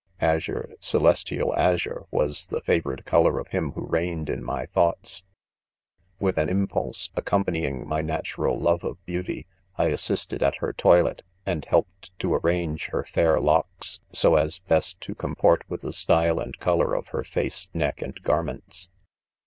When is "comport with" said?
15.13-15.81